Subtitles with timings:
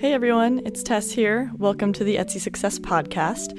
[0.00, 1.50] Hey everyone, it's Tess here.
[1.56, 3.56] Welcome to the Etsy Success Podcast.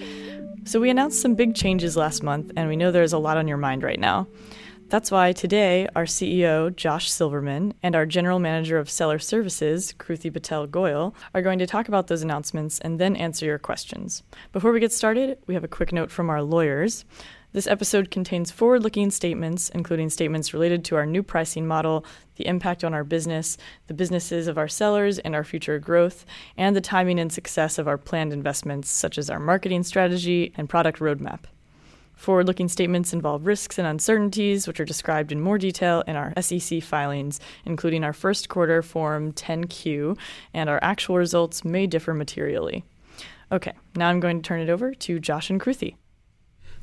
[0.67, 3.47] So, we announced some big changes last month, and we know there's a lot on
[3.47, 4.27] your mind right now.
[4.89, 10.31] That's why today, our CEO, Josh Silverman, and our General Manager of Seller Services, Kruti
[10.31, 14.21] Patel Goyal, are going to talk about those announcements and then answer your questions.
[14.51, 17.05] Before we get started, we have a quick note from our lawyers.
[17.55, 22.03] This episode contains forward looking statements, including statements related to our new pricing model,
[22.35, 26.25] the impact on our business, the businesses of our sellers, and our future growth,
[26.57, 30.67] and the timing and success of our planned investments, such as our marketing strategy and
[30.67, 31.45] product roadmap.
[32.13, 36.33] Forward looking statements involve risks and uncertainties, which are described in more detail in our
[36.41, 40.17] SEC filings, including our first quarter Form 10Q,
[40.53, 42.83] and our actual results may differ materially.
[43.49, 45.95] Okay, now I'm going to turn it over to Josh and Kruti.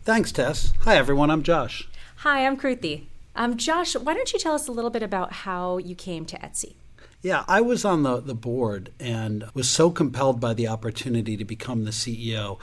[0.05, 0.73] Thanks, Tess.
[0.80, 1.30] Hi, everyone.
[1.30, 1.88] I'm Josh.
[2.16, 3.05] Hi, I'm Kruti.
[3.37, 6.37] Um, Josh, why don't you tell us a little bit about how you came to
[6.38, 6.75] Etsy?
[7.23, 11.44] Yeah, I was on the, the board and was so compelled by the opportunity to
[11.44, 12.59] become the CEO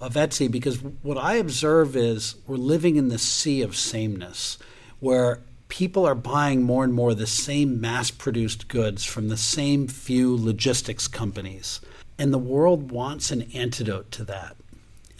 [0.00, 4.58] of Etsy because what I observe is we're living in the sea of sameness
[4.98, 5.38] where
[5.68, 10.36] people are buying more and more the same mass produced goods from the same few
[10.36, 11.80] logistics companies.
[12.18, 14.56] And the world wants an antidote to that.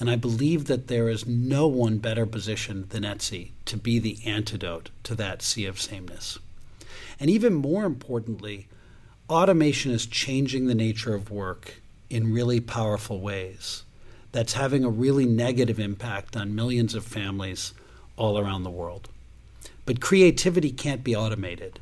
[0.00, 4.18] And I believe that there is no one better positioned than Etsy to be the
[4.24, 6.38] antidote to that sea of sameness.
[7.20, 8.66] And even more importantly,
[9.28, 11.74] automation is changing the nature of work
[12.08, 13.82] in really powerful ways.
[14.32, 17.74] That's having a really negative impact on millions of families
[18.16, 19.10] all around the world.
[19.84, 21.78] But creativity can't be automated.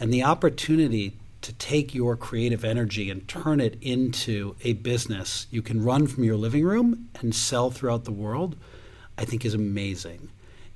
[0.00, 5.62] And the opportunity to take your creative energy and turn it into a business you
[5.62, 8.56] can run from your living room and sell throughout the world,
[9.16, 10.30] I think is amazing.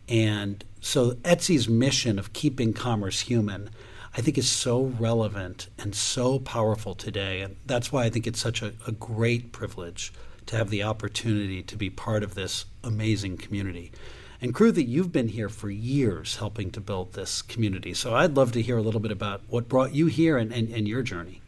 [0.08, 3.70] And so Etsy's mission of keeping commerce human,
[4.16, 7.40] I think is so relevant and so powerful today.
[7.40, 10.12] And that's why I think it's such a, a great privilege
[10.46, 13.92] to have the opportunity to be part of this amazing community.
[14.42, 17.94] And Kruti you've been here for years helping to build this community.
[17.94, 20.68] So I'd love to hear a little bit about what brought you here and, and,
[20.68, 21.41] and your journey.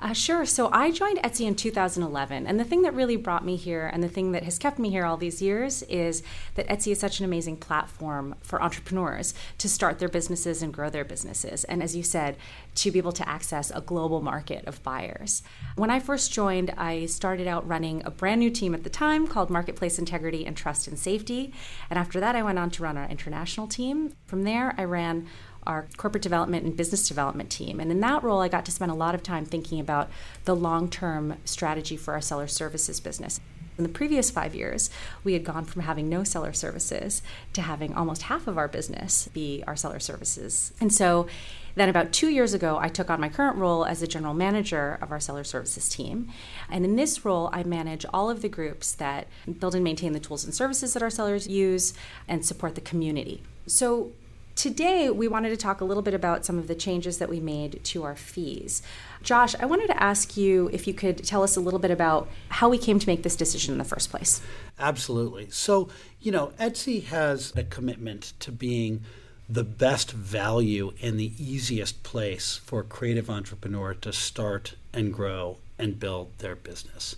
[0.00, 0.44] Uh, sure.
[0.44, 2.46] So I joined Etsy in 2011.
[2.46, 4.90] And the thing that really brought me here and the thing that has kept me
[4.90, 6.22] here all these years is
[6.56, 10.90] that Etsy is such an amazing platform for entrepreneurs to start their businesses and grow
[10.90, 11.64] their businesses.
[11.64, 12.36] And as you said,
[12.76, 15.42] to be able to access a global market of buyers.
[15.76, 19.28] When I first joined, I started out running a brand new team at the time
[19.28, 21.52] called Marketplace Integrity and Trust and Safety.
[21.88, 24.12] And after that, I went on to run our international team.
[24.26, 25.28] From there, I ran
[25.66, 27.80] our corporate development and business development team.
[27.80, 30.10] And in that role, I got to spend a lot of time thinking about
[30.44, 33.40] the long term strategy for our seller services business.
[33.76, 34.88] In the previous five years,
[35.24, 37.22] we had gone from having no seller services
[37.54, 40.72] to having almost half of our business be our seller services.
[40.80, 41.26] And so
[41.74, 44.96] then, about two years ago, I took on my current role as the general manager
[45.02, 46.28] of our seller services team.
[46.70, 49.26] And in this role, I manage all of the groups that
[49.58, 51.92] build and maintain the tools and services that our sellers use
[52.28, 53.42] and support the community.
[53.66, 54.12] So,
[54.56, 57.40] Today, we wanted to talk a little bit about some of the changes that we
[57.40, 58.82] made to our fees.
[59.20, 62.28] Josh, I wanted to ask you if you could tell us a little bit about
[62.50, 64.40] how we came to make this decision in the first place.
[64.78, 65.50] Absolutely.
[65.50, 65.88] So,
[66.20, 69.02] you know, Etsy has a commitment to being
[69.48, 75.58] the best value and the easiest place for a creative entrepreneur to start and grow
[75.78, 77.16] and build their business.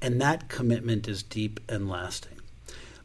[0.00, 2.37] And that commitment is deep and lasting.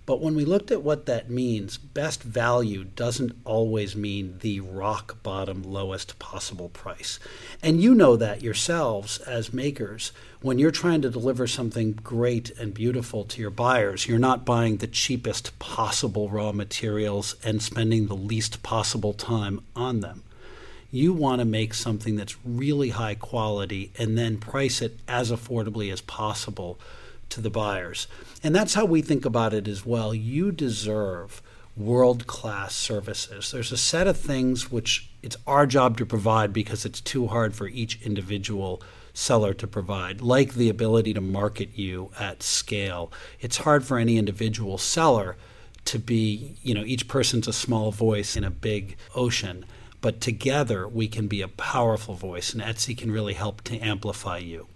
[0.05, 5.23] But when we looked at what that means, best value doesn't always mean the rock
[5.23, 7.19] bottom lowest possible price.
[7.61, 10.11] And you know that yourselves as makers.
[10.41, 14.77] When you're trying to deliver something great and beautiful to your buyers, you're not buying
[14.77, 20.23] the cheapest possible raw materials and spending the least possible time on them.
[20.91, 25.93] You want to make something that's really high quality and then price it as affordably
[25.93, 26.77] as possible
[27.33, 28.07] to the buyers.
[28.43, 30.13] And that's how we think about it as well.
[30.13, 31.41] You deserve
[31.75, 33.51] world class services.
[33.51, 37.55] There's a set of things which it's our job to provide because it's too hard
[37.55, 38.81] for each individual
[39.13, 43.11] seller to provide, like the ability to market you at scale.
[43.39, 45.35] It's hard for any individual seller
[45.85, 49.65] to be, you know, each person's a small voice in a big ocean.
[50.03, 54.37] But together we can be a powerful voice, and Etsy can really help to amplify
[54.37, 54.67] you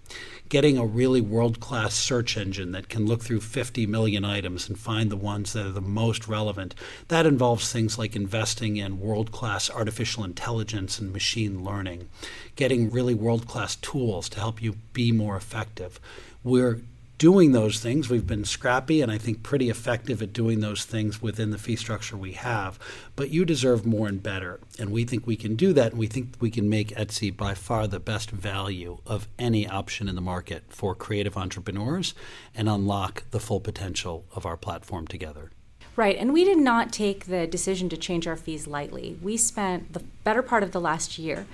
[0.50, 4.79] getting a really world class search engine that can look through 50 million items and
[4.79, 6.74] find the ones that are the most relevant.
[7.09, 12.07] That involves things like investing in world class artificial intelligence and machine learning,
[12.56, 16.00] getting really world class tools to help you be more effective.
[16.44, 16.81] We're
[17.17, 18.09] doing those things.
[18.09, 21.75] We've been scrappy and I think pretty effective at doing those things within the fee
[21.75, 22.77] structure we have.
[23.15, 24.59] But you deserve more and better.
[24.79, 25.91] And we think we can do that.
[25.91, 30.07] And we think we can make Etsy by far the best value of any option
[30.07, 32.13] in the market for creative entrepreneurs
[32.53, 35.51] and unlock the full potential of our platform together.
[35.95, 39.17] Right, and we did not take the decision to change our fees lightly.
[39.19, 41.47] We spent the better part of the last year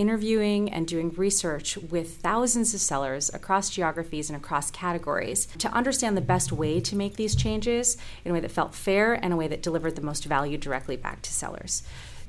[0.00, 6.16] interviewing and doing research with thousands of sellers across geographies and across categories to understand
[6.16, 9.36] the best way to make these changes in a way that felt fair and a
[9.36, 11.82] way that delivered the most value directly back to sellers.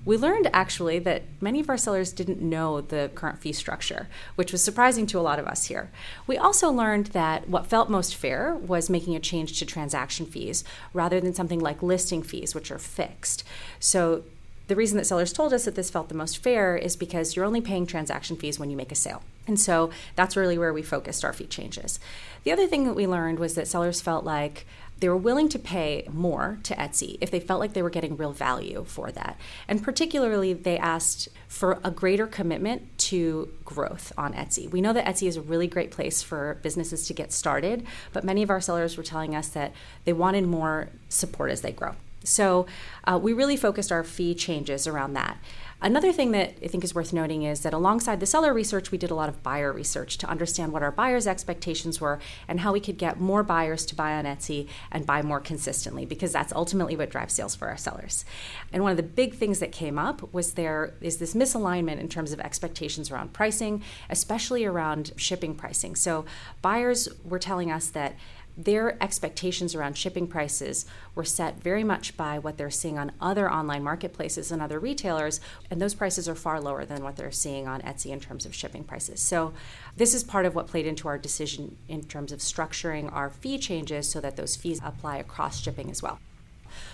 [0.04, 4.52] We learned actually that many of our sellers didn't know the current fee structure, which
[4.52, 5.92] was surprising to a lot of us here.
[6.28, 10.66] We also learned that what felt most fair was making a change to transaction fees
[10.92, 13.44] rather than something like listing fees, which are fixed.
[13.80, 14.24] So
[14.72, 17.44] the reason that sellers told us that this felt the most fair is because you're
[17.44, 19.22] only paying transaction fees when you make a sale.
[19.46, 22.00] And so that's really where we focused our fee changes.
[22.46, 24.66] The other thing that we learned was that sellers felt like
[25.00, 28.16] they were willing to pay more to Etsy if they felt like they were getting
[28.16, 29.38] real value for that.
[29.68, 34.72] And particularly, they asked for a greater commitment to growth on Etsy.
[34.72, 38.24] We know that Etsy is a really great place for businesses to get started, but
[38.24, 39.74] many of our sellers were telling us that
[40.06, 41.96] they wanted more support as they grow.
[42.24, 42.68] So
[43.04, 45.38] uh, we really focused our fee changes around that.
[45.84, 49.00] Another thing that I think is worth noting is that alongside the seller research, we
[49.00, 52.72] did a lot of buyer research to understand what our buyers' expectations were and how
[52.72, 56.54] we could get more buyers to buy on Etsy and buy more consistently, because that's
[56.54, 58.26] ultimately what drives sales for our sellers.
[58.72, 62.10] And one of the big things that came up was there is this misalignment in
[62.10, 65.96] terms of expectations around pricing, especially around shipping pricing.
[65.96, 66.26] So
[66.62, 68.14] buyers were telling us that
[68.58, 73.52] their expectations around shipping prices were set very much by what they're seeing on other
[73.52, 75.40] online marketplaces and other retailers,
[75.70, 78.54] and those prices are far lower than what they're seeing on Etsy in terms of
[78.54, 79.20] shipping prices.
[79.22, 79.54] So,
[79.96, 83.58] this is part of what played into our decision in terms of structuring our fee
[83.58, 86.20] changes so that those fees apply across shipping as well.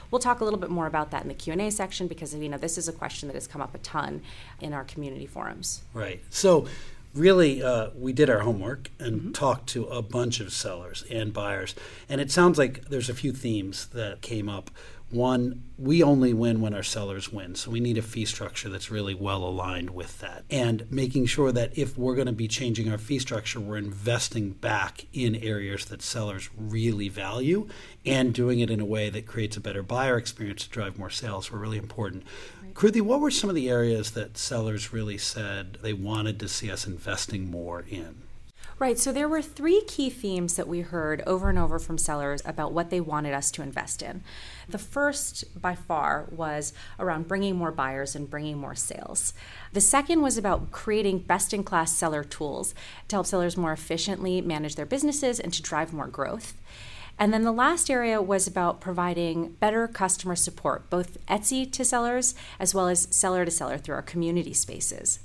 [0.09, 2.57] We'll talk a little bit more about that in the Q&A section because you know
[2.57, 4.21] this is a question that has come up a ton
[4.61, 5.83] in our community forums.
[5.93, 6.21] Right.
[6.29, 6.67] So
[7.17, 9.31] really, uh, we did our homework and mm-hmm.
[9.31, 11.75] talked to a bunch of sellers and buyers.
[12.07, 14.71] And it sounds like there's a few themes that came up.
[15.09, 17.55] One, we only win when our sellers win.
[17.55, 20.43] So we need a fee structure that's really well aligned with that.
[20.49, 24.51] And making sure that if we're going to be changing our fee structure, we're investing
[24.51, 27.69] back in areas that sellers really value
[28.05, 31.09] and doing it in a way that creates a better buyer experience to drive more
[31.09, 32.23] sales were really important.
[32.73, 36.69] Kruti, what were some of the areas that sellers really said they wanted to see
[36.69, 38.23] us investing more in?
[38.79, 38.99] Right.
[38.99, 42.73] So there were three key themes that we heard over and over from sellers about
[42.73, 44.23] what they wanted us to invest in.
[44.69, 49.33] The first, by far, was around bringing more buyers and bringing more sales.
[49.71, 52.75] The second was about creating best in class seller tools
[53.07, 56.53] to help sellers more efficiently manage their businesses and to drive more growth.
[57.19, 62.35] And then the last area was about providing better customer support, both Etsy to sellers
[62.59, 65.19] as well as seller to seller through our community spaces.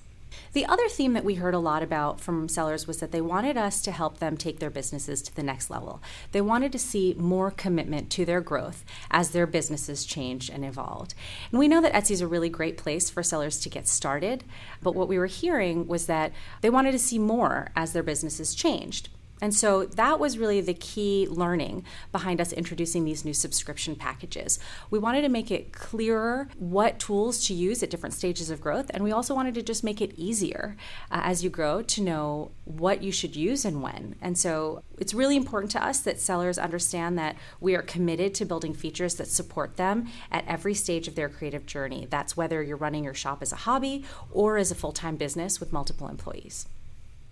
[0.53, 3.57] The other theme that we heard a lot about from sellers was that they wanted
[3.57, 6.03] us to help them take their businesses to the next level.
[6.33, 11.15] They wanted to see more commitment to their growth as their businesses changed and evolved.
[11.51, 14.45] And we know that Etsy is a really great place for sellers to get started,
[14.83, 18.55] but what we were hearing was that they wanted to see more as their businesses
[18.55, 19.09] changed.
[19.43, 24.61] And so that was really the key learning behind us introducing these new subscription packages.
[24.89, 28.89] We wanted to make it clearer what tools to use at different stages of growth,
[28.95, 30.77] and we also wanted to just make it easier
[31.11, 34.15] uh, as you grow to know what you should use and when.
[34.23, 38.45] And so it's really important to us that sellers understand that we are committed to
[38.45, 42.07] building features that support them at every stage of their creative journey.
[42.09, 45.59] That's whether you're running your shop as a hobby or as a full time business
[45.59, 46.69] with multiple employees.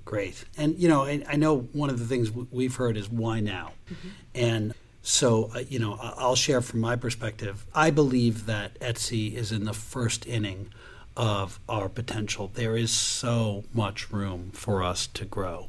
[0.04, 0.44] Great.
[0.56, 3.72] And, you know, I, I know one of the things we've heard is why now?
[3.90, 4.08] Mm-hmm.
[4.34, 7.64] And so, uh, you know, I'll share from my perspective.
[7.74, 10.72] I believe that Etsy is in the first inning
[11.16, 12.50] of our potential.
[12.52, 15.68] There is so much room for us to grow.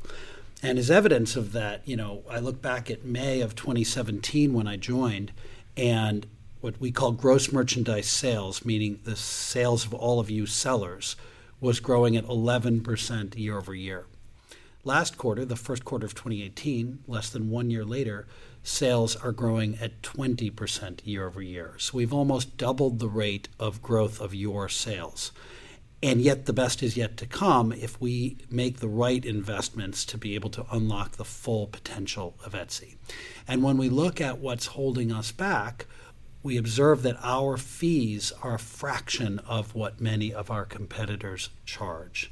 [0.63, 4.67] And as evidence of that, you know, I look back at May of 2017 when
[4.67, 5.31] I joined,
[5.75, 6.27] and
[6.59, 11.15] what we call gross merchandise sales, meaning the sales of all of you sellers,
[11.59, 14.05] was growing at 11% year over year.
[14.83, 18.25] Last quarter, the first quarter of 2018, less than one year later,
[18.63, 21.75] sales are growing at 20% year over year.
[21.77, 25.31] So we've almost doubled the rate of growth of your sales.
[26.01, 30.17] And yet, the best is yet to come if we make the right investments to
[30.17, 32.95] be able to unlock the full potential of Etsy.
[33.47, 35.85] And when we look at what's holding us back,
[36.41, 42.31] we observe that our fees are a fraction of what many of our competitors charge.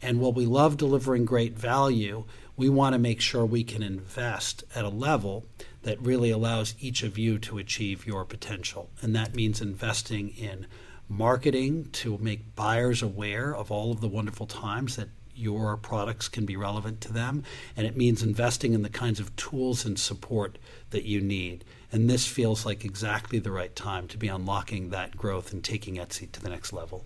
[0.00, 2.24] And while we love delivering great value,
[2.56, 5.46] we want to make sure we can invest at a level
[5.82, 8.90] that really allows each of you to achieve your potential.
[9.00, 10.66] And that means investing in
[11.08, 16.44] marketing to make buyers aware of all of the wonderful times that your products can
[16.44, 17.44] be relevant to them.
[17.76, 20.58] And it means investing in the kinds of tools and support
[20.90, 21.64] that you need.
[21.92, 25.94] And this feels like exactly the right time to be unlocking that growth and taking
[25.94, 27.04] Etsy to the next level.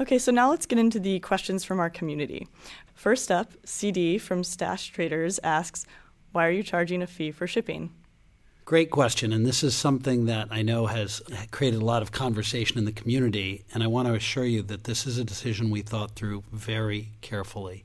[0.00, 2.46] Okay, so now let's get into the questions from our community.
[2.94, 5.86] First up, CD from Stash Traders asks,
[6.30, 7.90] Why are you charging a fee for shipping?
[8.64, 9.32] Great question.
[9.32, 12.92] And this is something that I know has created a lot of conversation in the
[12.92, 13.64] community.
[13.74, 17.08] And I want to assure you that this is a decision we thought through very
[17.20, 17.82] carefully.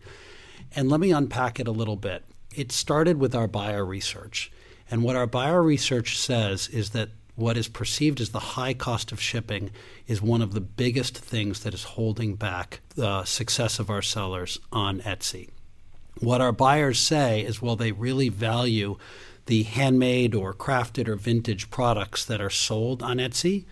[0.75, 2.25] And let me unpack it a little bit.
[2.55, 4.51] It started with our buyer research.
[4.91, 9.11] And what our buyer research says is that what is perceived as the high cost
[9.11, 9.71] of shipping
[10.07, 14.59] is one of the biggest things that is holding back the success of our sellers
[14.71, 15.49] on Etsy.
[16.19, 18.97] What our buyers say is, well, they really value
[19.45, 23.65] the handmade or crafted or vintage products that are sold on Etsy,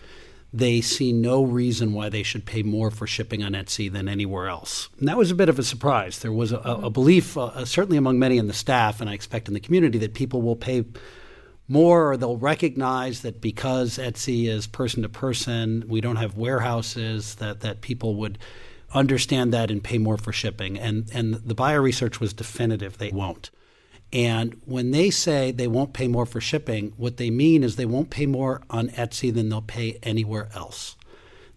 [0.52, 4.48] they see no reason why they should pay more for shipping on Etsy than anywhere
[4.48, 4.90] else.
[4.98, 6.18] And that was a bit of a surprise.
[6.18, 9.48] There was a, a belief, uh, certainly among many in the staff, and I expect
[9.48, 10.84] in the community, that people will pay
[11.72, 17.36] more or they'll recognize that because Etsy is person to person, we don't have warehouses,
[17.36, 18.38] that, that people would
[18.92, 20.78] understand that and pay more for shipping.
[20.78, 23.50] And, and the buyer research was definitive, they won't.
[24.12, 27.86] And when they say they won't pay more for shipping, what they mean is they
[27.86, 30.96] won't pay more on Etsy than they'll pay anywhere else.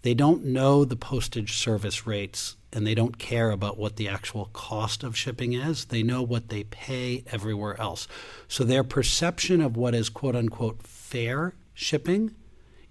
[0.04, 4.50] They don't know the postage service rates and they don't care about what the actual
[4.52, 5.86] cost of shipping is.
[5.86, 8.06] They know what they pay everywhere else.
[8.50, 12.36] So their perception of what is quote unquote fair shipping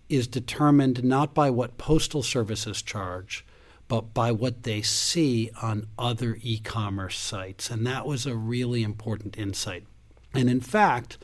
[0.09, 3.45] is determined not by what postal services charge,
[3.87, 7.71] but by what they see on other e commerce sites.
[7.71, 9.85] And that was a really important insight.
[10.33, 11.19] And in fact,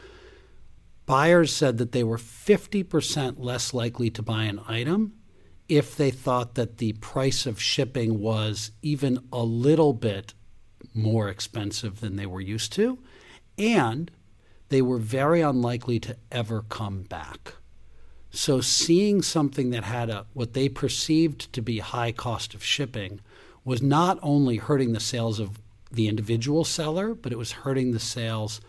[1.07, 5.15] buyers said that they were 50% less likely to buy an item
[5.71, 10.35] if they thought that the price of shipping was even a little bit
[10.93, 12.99] more expensive than they were used to.
[13.57, 14.11] And
[14.69, 17.55] they were very unlikely to ever come back.
[18.33, 23.21] So seeing something that had a what they perceived to be high cost of shipping
[23.65, 25.61] was not only hurting the sales of
[25.93, 28.61] the individual seller, but it was hurting the sales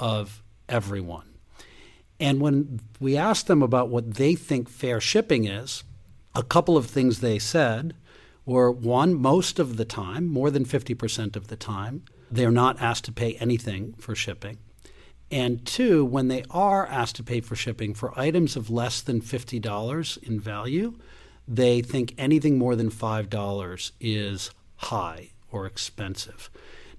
[0.00, 1.28] of everyone.
[2.18, 5.84] And when we asked them about what they think fair shipping is,
[6.38, 7.96] a couple of things they said
[8.46, 13.04] were one, most of the time, more than 50% of the time, they're not asked
[13.06, 14.58] to pay anything for shipping.
[15.32, 19.20] And two, when they are asked to pay for shipping for items of less than
[19.20, 20.96] $50 in value,
[21.48, 26.50] they think anything more than $5 is high or expensive.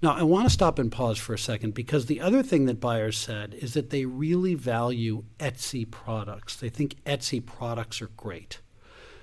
[0.01, 2.81] Now, I want to stop and pause for a second because the other thing that
[2.81, 6.57] buyers said is that they really value Etsy products.
[6.57, 8.59] They think Etsy products are great.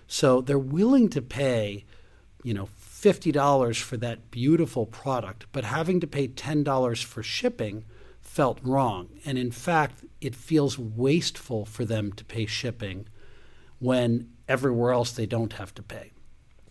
[0.07, 1.85] So they're willing to pay,
[2.43, 7.85] you know, $50 for that beautiful product, but having to pay $10 for shipping
[8.21, 9.09] felt wrong.
[9.25, 13.09] And in fact, it feels wasteful for them to pay shipping
[13.79, 16.13] when everywhere else they don't have to pay.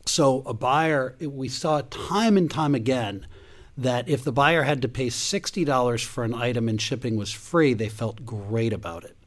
[0.05, 3.25] So, a buyer, we saw time and time again
[3.77, 7.73] that if the buyer had to pay $60 for an item and shipping was free,
[7.73, 9.17] they felt great about it.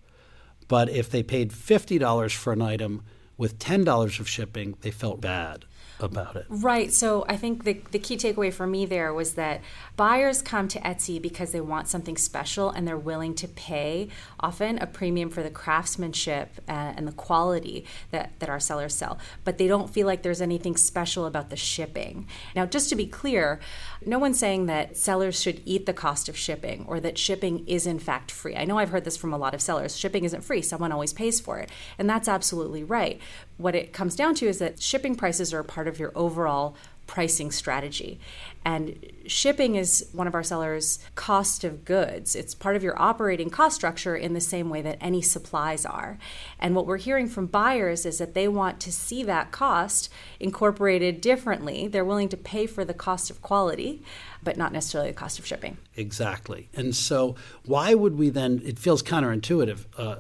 [0.69, 3.03] But if they paid $50 for an item
[3.39, 5.65] with $10 of shipping, they felt bad
[6.01, 6.47] about it.
[6.49, 6.93] Right.
[6.93, 9.61] So I think the, the key takeaway for me there was that
[9.97, 14.09] buyers come to Etsy because they want something special and they're willing to pay
[14.41, 19.19] often a premium for the craftsmanship and, and the quality that, that our sellers sell.
[19.45, 22.27] But they don't feel like there's anything special about the shipping.
[22.55, 23.61] Now, just to be clear,
[24.05, 27.87] no one's saying that sellers should eat the cost of shipping or that shipping is
[27.87, 28.57] in fact free.
[28.57, 31.13] I know I've heard this from a lot of sellers shipping isn't free, someone always
[31.13, 31.71] pays for it.
[31.99, 33.21] And that's absolutely right.
[33.57, 36.77] What it comes down to is that shipping prices are a part of your overall
[37.09, 38.21] pricing strategy.
[38.65, 42.37] And shipping is one of our sellers' cost of goods.
[42.37, 46.19] It's part of your operating cost structure in the same way that any supplies are.
[46.61, 51.21] And what we're hearing from buyers is that they want to see that cost incorporated
[51.21, 51.89] differently.
[51.89, 54.03] They're willing to pay for the cost of quality,
[54.43, 55.79] but not necessarily the cost of shipping.
[55.97, 56.69] Exactly.
[56.75, 58.61] And so, why would we then?
[58.65, 59.87] It feels counterintuitive.
[59.97, 60.17] Uh,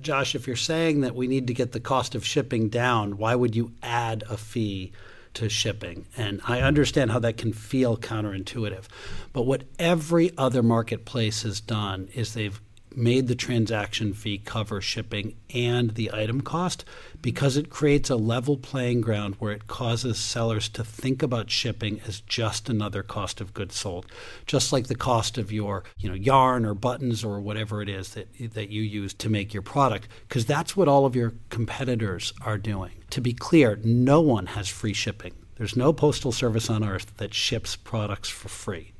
[0.00, 3.34] Josh, if you're saying that we need to get the cost of shipping down, why
[3.34, 4.92] would you add a fee
[5.34, 6.06] to shipping?
[6.16, 8.84] And I understand how that can feel counterintuitive.
[9.32, 12.60] But what every other marketplace has done is they've
[12.98, 16.84] made the transaction fee cover shipping and the item cost
[17.22, 22.00] because it creates a level playing ground where it causes sellers to think about shipping
[22.06, 24.06] as just another cost of goods sold,
[24.46, 28.14] just like the cost of your you know yarn or buttons or whatever it is
[28.14, 32.32] that that you use to make your product, because that's what all of your competitors
[32.42, 32.92] are doing.
[33.10, 35.34] To be clear, no one has free shipping.
[35.56, 38.92] There's no postal service on earth that ships products for free.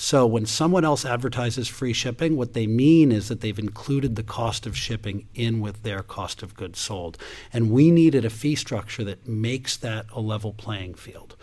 [0.00, 4.22] So when someone else advertises free shipping, what they mean is that they've included the
[4.22, 7.18] cost of shipping in with their cost of goods sold.
[7.52, 11.34] And we needed a fee structure that makes that a level playing field.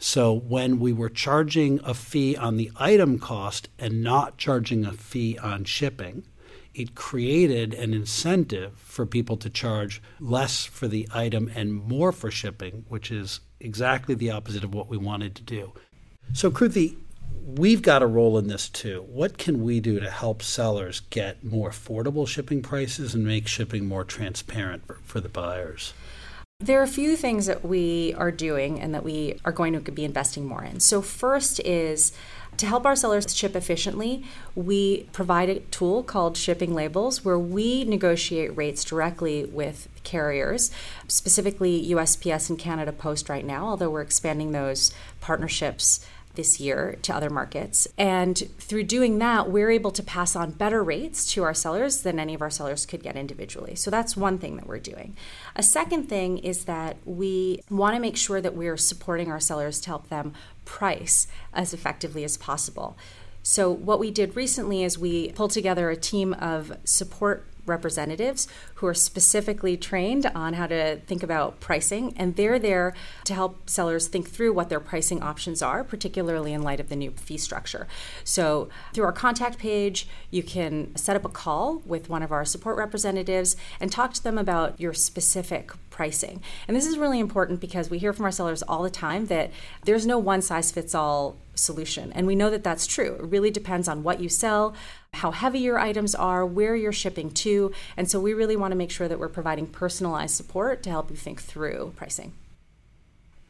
[0.00, 4.92] So when we were charging a fee on the item cost and not charging a
[4.92, 6.24] fee on shipping,
[6.74, 12.32] it created an incentive for people to charge less for the item and more for
[12.32, 15.72] shipping, which is exactly the opposite of what we wanted to do.
[16.32, 16.96] So, Kruti,
[17.44, 19.04] we've got a role in this too.
[19.08, 23.86] What can we do to help sellers get more affordable shipping prices and make shipping
[23.86, 25.92] more transparent for, for the buyers?
[26.60, 29.92] There are a few things that we are doing and that we are going to
[29.92, 30.78] be investing more in.
[30.78, 32.12] So, first is
[32.58, 37.84] to help our sellers ship efficiently, we provide a tool called Shipping Labels where we
[37.84, 40.70] negotiate rates directly with carriers,
[41.08, 47.14] specifically USPS and Canada Post right now, although we're expanding those partnerships this year to
[47.14, 47.86] other markets.
[47.98, 52.18] And through doing that, we're able to pass on better rates to our sellers than
[52.18, 53.74] any of our sellers could get individually.
[53.74, 55.16] So that's one thing that we're doing.
[55.56, 59.80] A second thing is that we want to make sure that we're supporting our sellers
[59.82, 60.32] to help them
[60.64, 62.96] price as effectively as possible.
[63.44, 68.86] So, what we did recently is we pulled together a team of support representatives who
[68.86, 74.08] are specifically trained on how to think about pricing, and they're there to help sellers
[74.08, 77.86] think through what their pricing options are, particularly in light of the new fee structure.
[78.24, 82.44] So, through our contact page, you can set up a call with one of our
[82.44, 86.42] support representatives and talk to them about your specific pricing.
[86.66, 89.52] And this is really important because we hear from our sellers all the time that
[89.84, 92.12] there's no one size fits all solution.
[92.14, 93.14] And we know that that's true.
[93.14, 94.74] It really depends on what you sell,
[95.12, 97.72] how heavy your items are, where you're shipping to.
[97.96, 101.10] And so we really want to make sure that we're providing personalized support to help
[101.10, 102.32] you think through pricing.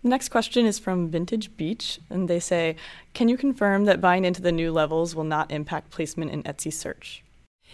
[0.03, 2.75] The next question is from Vintage Beach, and they say,
[3.15, 6.73] Can you confirm that buying into the new levels will not impact placement in Etsy
[6.73, 7.23] search?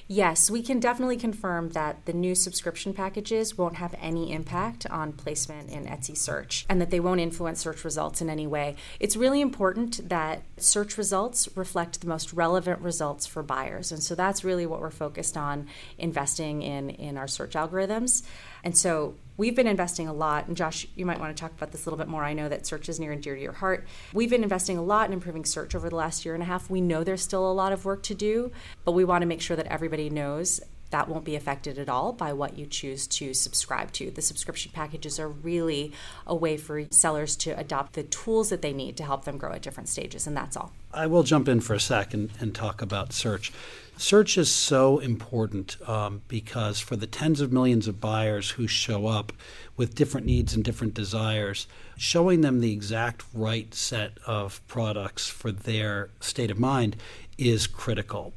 [0.07, 5.13] Yes, we can definitely confirm that the new subscription packages won't have any impact on
[5.13, 8.77] placement in Etsy search and that they won't influence search results in any way.
[9.01, 13.93] It's really important that search results reflect the most relevant results for buyers.
[13.93, 15.67] And so that's really what we're focused on
[15.99, 18.23] investing in in our search algorithms.
[18.65, 21.73] And so we've been investing a lot, and Josh, you might want to talk about
[21.73, 22.25] this a little bit more.
[22.25, 23.87] I know that search is near and dear to your heart.
[24.13, 26.69] We've been investing a lot in improving search over the last year and a half.
[26.69, 28.53] We know there's still a lot of work to do,
[28.85, 32.13] but we want to make sure that everybody knows that won't be affected at all
[32.13, 34.11] by what you choose to subscribe to.
[34.11, 35.93] The subscription packages are really
[36.27, 39.53] a way for sellers to adopt the tools that they need to help them grow
[39.53, 40.73] at different stages, and that's all.
[40.93, 43.53] I will jump in for a second and talk about search.
[43.99, 49.09] Search is so important um, because for the tens of millions of buyers who show
[49.09, 49.33] up
[49.77, 55.51] with different needs and different desires, showing them the exact right set of products for
[55.51, 56.95] their state of mind
[57.39, 58.35] is critical.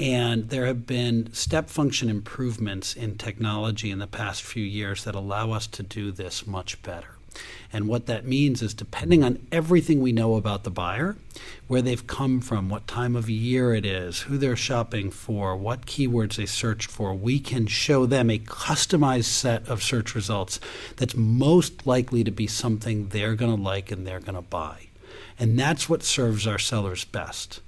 [0.00, 5.14] And there have been step function improvements in technology in the past few years that
[5.14, 7.15] allow us to do this much better.
[7.72, 11.16] And what that means is depending on everything we know about the buyer,
[11.66, 15.86] where they've come from, what time of year it is, who they're shopping for, what
[15.86, 20.60] keywords they searched for, we can show them a customized set of search results
[20.96, 24.86] that's most likely to be something they're going to like and they're going to buy.
[25.38, 27.60] And that's what serves our sellers best.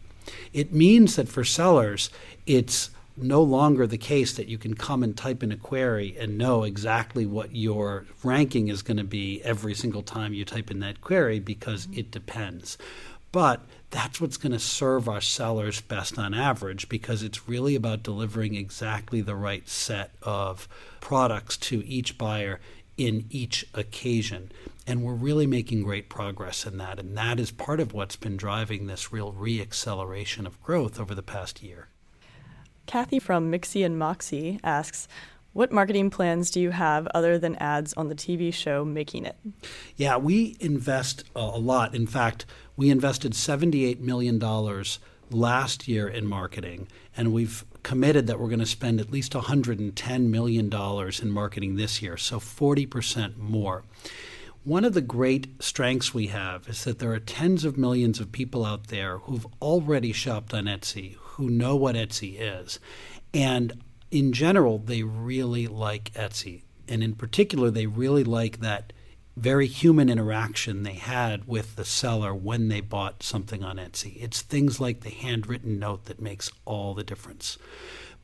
[0.53, 2.11] It means that for sellers,
[2.47, 2.91] it's
[3.23, 6.65] no longer the case that you can come and type in a query and know
[6.65, 11.01] exactly what your ranking is going to be every single time you type in that
[11.01, 12.79] query because it depends.
[13.31, 18.03] But that's what's going to serve our sellers best on average because it's really about
[18.03, 20.69] delivering exactly the right set of
[21.01, 22.61] products to each buyer
[22.97, 24.51] in each occasion.
[24.87, 26.99] And we're really making great progress in that.
[26.99, 31.23] And that is part of what's been driving this real reacceleration of growth over the
[31.23, 31.89] past year.
[32.89, 35.07] Kathy from Mixie and Moxie asks,
[35.53, 39.37] what marketing plans do you have other than ads on the TV show Making It?
[39.97, 41.95] Yeah, we invest uh, a lot.
[41.95, 42.47] In fact,
[42.77, 44.39] we invested $78 million
[45.31, 50.21] last year in marketing, and we've committed that we're going to spend at least $110
[50.29, 50.73] million
[51.23, 53.85] in marketing this year, so 40% more.
[54.65, 58.33] One of the great strengths we have is that there are tens of millions of
[58.33, 62.79] people out there who've already shopped on Etsy, who know what Etsy is.
[63.33, 66.63] And in general, they really like Etsy.
[66.89, 68.93] And in particular, they really like that
[69.37, 74.21] very human interaction they had with the seller when they bought something on Etsy.
[74.21, 77.57] It's things like the handwritten note that makes all the difference.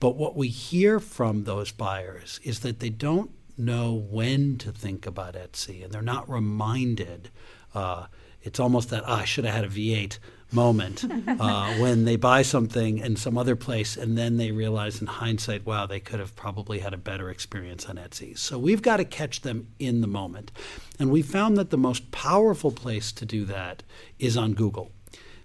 [0.00, 5.06] But what we hear from those buyers is that they don't know when to think
[5.06, 7.30] about Etsy and they're not reminded.
[7.72, 8.06] Uh,
[8.42, 10.18] it's almost that, oh, I should have had a V8
[10.52, 11.04] moment
[11.40, 15.66] uh, when they buy something in some other place and then they realize in hindsight,
[15.66, 18.36] wow, they could have probably had a better experience on Etsy.
[18.38, 20.52] So we've got to catch them in the moment.
[20.98, 23.82] And we found that the most powerful place to do that
[24.18, 24.90] is on Google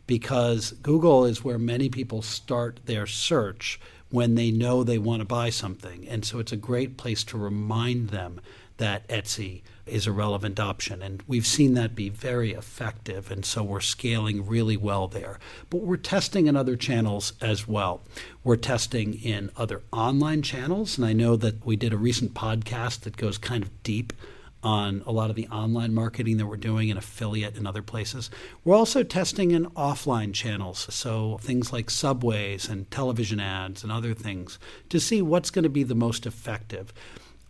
[0.06, 5.26] because Google is where many people start their search when they know they want to
[5.26, 6.08] buy something.
[6.08, 8.42] And so it's a great place to remind them
[8.78, 11.02] that Etsy is a relevant option.
[11.02, 13.32] And we've seen that be very effective.
[13.32, 15.40] And so we're scaling really well there.
[15.70, 18.02] But we're testing in other channels as well.
[18.44, 20.98] We're testing in other online channels.
[20.98, 24.14] And I know that we did a recent podcast that goes kind of deep
[24.62, 28.30] on a lot of the online marketing that we're doing in affiliate and other places.
[28.64, 34.14] We're also testing in offline channels, so things like subways and television ads and other
[34.14, 36.94] things to see what's going to be the most effective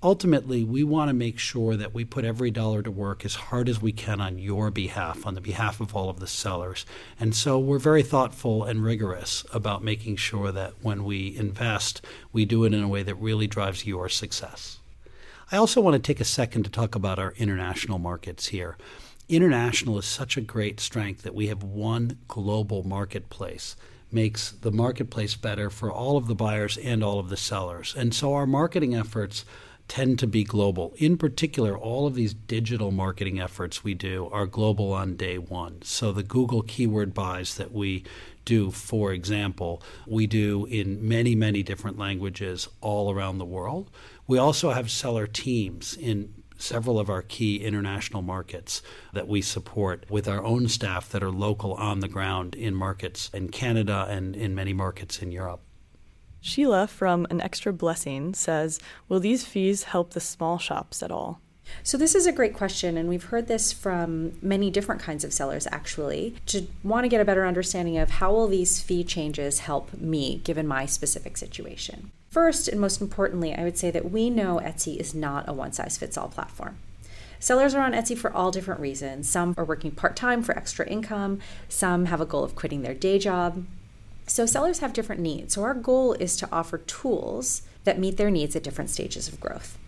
[0.01, 3.67] ultimately, we want to make sure that we put every dollar to work as hard
[3.67, 6.85] as we can on your behalf, on the behalf of all of the sellers.
[7.19, 12.45] And so we're very thoughtful and rigorous about making sure that when we invest, we
[12.45, 14.79] do it in a way that really drives your success.
[15.51, 18.77] I also want to take a second to talk about our international markets here.
[19.27, 23.75] International is such a great strength that we have one global marketplace
[24.11, 27.93] makes the marketplace better for all of the buyers and all of the sellers.
[27.95, 29.45] And so our marketing efforts
[29.89, 30.93] tend to be global.
[30.97, 35.81] In particular, all of these digital marketing efforts we do are global on day one.
[35.81, 38.05] So the Google keyword buys that we
[38.45, 43.89] do, for example, we do in many, many different languages all around the world.
[44.27, 48.81] We also have seller teams in several of our key international markets
[49.13, 53.29] that we support with our own staff that are local on the ground in markets
[53.33, 55.61] in Canada and in many markets in Europe.
[56.41, 61.41] Sheila from An Extra Blessing says, Will these fees help the small shops at all?
[61.83, 65.33] So, this is a great question, and we've heard this from many different kinds of
[65.33, 66.35] sellers actually.
[66.47, 70.41] To want to get a better understanding of how will these fee changes help me
[70.43, 72.11] given my specific situation.
[72.29, 75.71] First, and most importantly, I would say that we know Etsy is not a one
[75.71, 76.77] size fits all platform.
[77.39, 79.29] Sellers are on Etsy for all different reasons.
[79.29, 82.93] Some are working part time for extra income, some have a goal of quitting their
[82.93, 83.65] day job,
[84.29, 85.55] so sellers have different needs.
[85.55, 89.39] So our goal is to offer tools that meet their needs at different stages of
[89.39, 89.78] growth.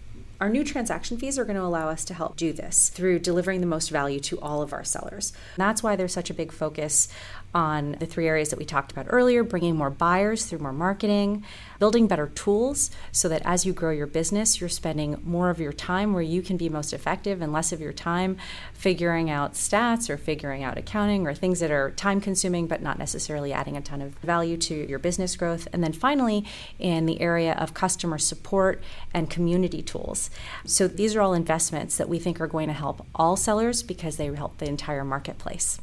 [0.42, 3.62] Our new transaction fees are going to allow us to help do this through delivering
[3.62, 5.34] the most value to all of our sellers.
[5.56, 7.10] That's why there's such a big focus
[7.54, 11.46] on the three areas that we talked about earlier bringing more buyers through more marketing,
[11.78, 15.74] building better tools so that as you grow your business, you're spending more of your
[15.74, 18.36] time where you can be most effective and less of your time
[18.74, 22.98] figuring out stats or figuring out accounting or things that are time consuming but not
[22.98, 25.68] necessarily adding a ton of value to your business growth.
[25.72, 26.46] And then finally,
[26.80, 28.82] in the area of customer support
[29.14, 30.31] and community tools.
[30.66, 34.18] So these are all investments that we think are going to help all sellers because
[34.18, 35.80] they help the entire marketplace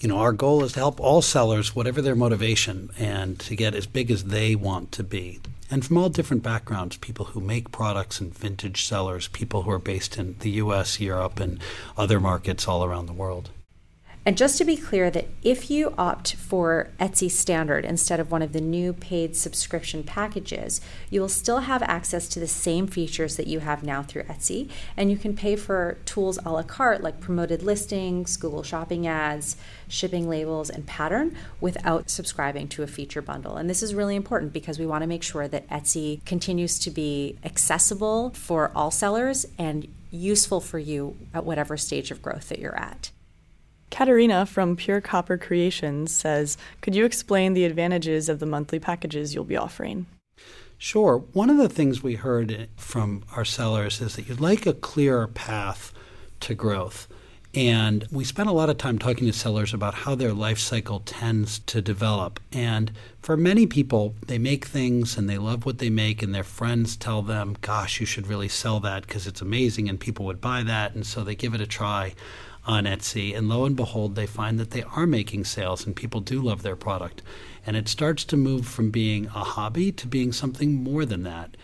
[0.00, 3.74] you know, our goal is to help all sellers, whatever their motivation, and to get
[3.74, 5.40] as big as they want to be.
[5.70, 9.78] And from all different backgrounds people who make products and vintage sellers, people who are
[9.78, 11.60] based in the US, Europe, and
[11.96, 13.50] other markets all around the world.
[14.26, 18.42] And just to be clear, that if you opt for Etsy Standard instead of one
[18.42, 23.36] of the new paid subscription packages, you will still have access to the same features
[23.36, 24.68] that you have now through Etsy.
[24.94, 29.56] And you can pay for tools a la carte like promoted listings, Google Shopping ads,
[29.88, 33.56] shipping labels, and pattern without subscribing to a feature bundle.
[33.56, 36.90] And this is really important because we want to make sure that Etsy continues to
[36.90, 42.58] be accessible for all sellers and useful for you at whatever stage of growth that
[42.58, 43.10] you're at.
[43.90, 49.34] Katerina from Pure Copper Creations says, Could you explain the advantages of the monthly packages
[49.34, 50.06] you'll be offering?
[50.78, 51.18] Sure.
[51.34, 55.26] One of the things we heard from our sellers is that you'd like a clearer
[55.28, 55.92] path
[56.40, 57.06] to growth.
[57.52, 61.00] And we spent a lot of time talking to sellers about how their life cycle
[61.00, 62.38] tends to develop.
[62.52, 66.44] And for many people, they make things and they love what they make, and their
[66.44, 70.40] friends tell them, Gosh, you should really sell that because it's amazing and people would
[70.40, 70.94] buy that.
[70.94, 72.14] And so they give it a try
[72.66, 76.20] on Etsy, and lo and behold, they find that they are making sales and people
[76.20, 77.22] do love their product.
[77.66, 81.56] And it starts to move from being a hobby to being something more than that.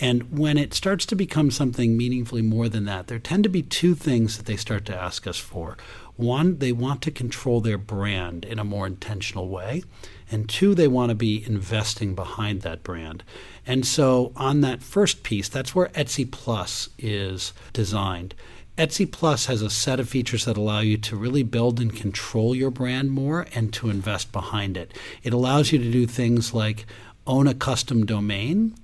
[0.00, 3.62] And when it starts to become something meaningfully more than that, there tend to be
[3.62, 5.76] two things that they start to ask us for.
[6.14, 9.82] One, they want to control their brand in a more intentional way.
[10.30, 13.24] And two, they want to be investing behind that brand.
[13.66, 18.34] And so, on that first piece, that's where Etsy Plus is designed.
[18.78, 22.54] Etsy Plus has a set of features that allow you to really build and control
[22.54, 24.96] your brand more and to invest behind it.
[25.24, 26.86] It allows you to do things like
[27.26, 28.76] own a custom domain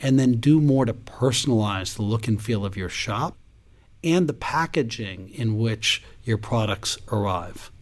[0.00, 3.36] and then do more to personalize the look and feel of your shop
[4.04, 7.72] and the packaging in which your products arrive.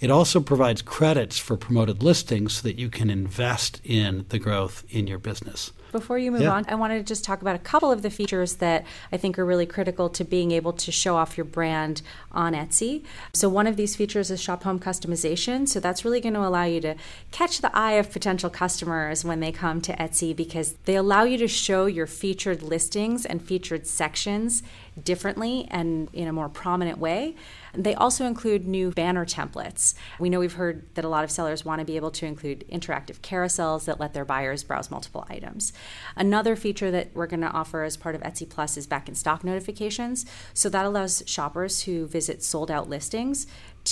[0.00, 4.84] It also provides credits for promoted listings so that you can invest in the growth
[4.88, 5.72] in your business.
[5.92, 6.52] Before you move yeah.
[6.52, 9.38] on, I wanted to just talk about a couple of the features that I think
[9.38, 13.02] are really critical to being able to show off your brand on Etsy.
[13.32, 15.68] So, one of these features is shop home customization.
[15.68, 16.94] So, that's really going to allow you to
[17.30, 21.38] catch the eye of potential customers when they come to Etsy because they allow you
[21.38, 24.62] to show your featured listings and featured sections
[25.02, 27.36] differently and in a more prominent way.
[27.74, 29.94] They also include new banner templates.
[30.18, 32.64] We know we've heard that a lot of sellers want to be able to include
[32.70, 35.72] interactive carousels that let their buyers browse multiple items.
[36.16, 39.14] Another feature that we're going to offer as part of Etsy Plus is back in
[39.14, 40.26] stock notifications.
[40.54, 43.46] So that allows shoppers who visit sold out listings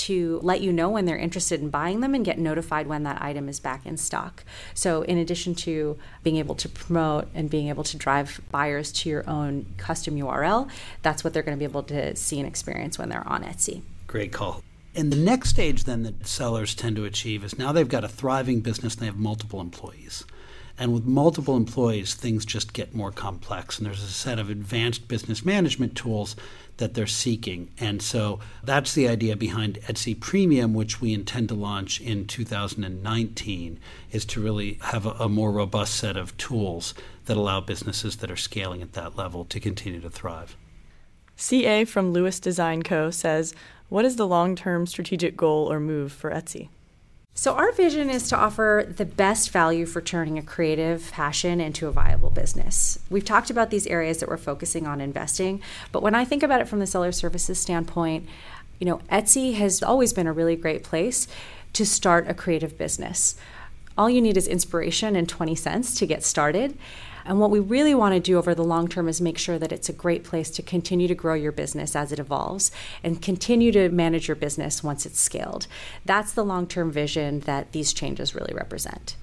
[0.06, 3.20] to let you know when they're interested in buying them and get notified when that
[3.20, 4.44] item is back in stock.
[4.74, 9.08] So, in addition to being able to promote and being able to drive buyers to
[9.08, 10.68] your own custom URL,
[11.02, 13.82] that's what they're going to be able to see and experience when they're on Etsy.
[14.06, 14.62] Great call.
[14.94, 18.08] And the next stage, then, that sellers tend to achieve is now they've got a
[18.08, 20.24] thriving business and they have multiple employees.
[20.78, 23.78] And with multiple employees, things just get more complex.
[23.78, 26.36] And there's a set of advanced business management tools
[26.76, 27.70] that they're seeking.
[27.78, 33.80] And so that's the idea behind Etsy Premium, which we intend to launch in 2019,
[34.12, 36.94] is to really have a, a more robust set of tools
[37.26, 40.56] that allow businesses that are scaling at that level to continue to thrive.
[41.36, 43.10] CA from Lewis Design Co.
[43.10, 43.54] says,
[43.88, 46.68] What is the long term strategic goal or move for Etsy?
[47.38, 51.86] So, our vision is to offer the best value for turning a creative passion into
[51.86, 52.98] a viable business.
[53.10, 56.60] We've talked about these areas that we're focusing on investing, but when I think about
[56.60, 58.28] it from the seller services standpoint,
[58.80, 61.28] you know, Etsy has always been a really great place
[61.74, 63.36] to start a creative business.
[63.96, 66.76] All you need is inspiration and 20 cents to get started.
[67.28, 69.70] And what we really want to do over the long term is make sure that
[69.70, 72.70] it's a great place to continue to grow your business as it evolves
[73.04, 75.66] and continue to manage your business once it's scaled.
[76.06, 79.16] That's the long term vision that these changes really represent.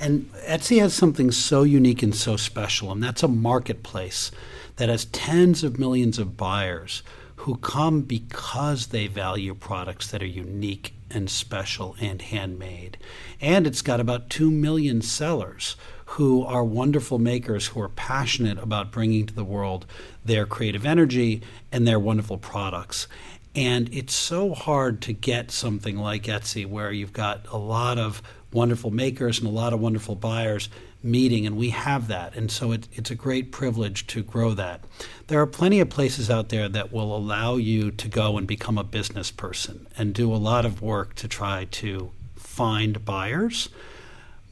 [0.00, 4.32] And Etsy has something so unique and so special, and that's a marketplace
[4.76, 7.04] that has tens of millions of buyers
[7.36, 12.96] who come because they value products that are unique and special and handmade.
[13.40, 15.76] And it's got about 2 million sellers
[16.12, 19.86] who are wonderful makers who are passionate about bringing to the world
[20.22, 23.08] their creative energy and their wonderful products.
[23.54, 28.22] And it's so hard to get something like Etsy where you've got a lot of
[28.52, 30.68] wonderful makers and a lot of wonderful buyers
[31.02, 32.36] meeting, and we have that.
[32.36, 34.84] And so it, it's a great privilege to grow that.
[35.28, 38.76] There are plenty of places out there that will allow you to go and become
[38.76, 43.70] a business person and do a lot of work to try to find buyers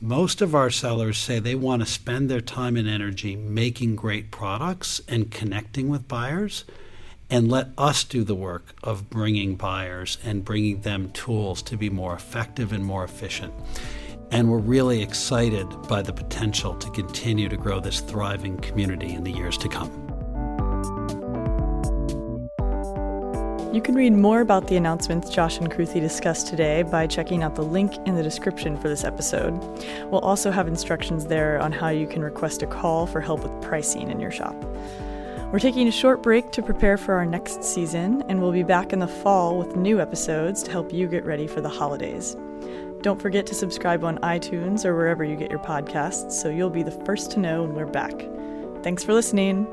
[0.01, 4.31] most of our sellers say they want to spend their time and energy making great
[4.31, 6.65] products and connecting with buyers
[7.29, 11.91] and let us do the work of bringing buyers and bringing them tools to be
[11.91, 13.53] more effective and more efficient.
[14.33, 19.23] And we're really excited by the potential to continue to grow this thriving community in
[19.23, 20.10] the years to come.
[23.73, 27.55] You can read more about the announcements Josh and Kruti discussed today by checking out
[27.55, 29.57] the link in the description for this episode.
[30.11, 33.63] We'll also have instructions there on how you can request a call for help with
[33.63, 34.57] pricing in your shop.
[35.53, 38.93] We're taking a short break to prepare for our next season, and we'll be back
[38.93, 42.37] in the fall with new episodes to help you get ready for the holidays.
[43.03, 46.83] Don't forget to subscribe on iTunes or wherever you get your podcasts so you'll be
[46.83, 48.21] the first to know when we're back.
[48.83, 49.69] Thanks for listening.